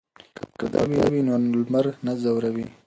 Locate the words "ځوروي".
2.21-2.65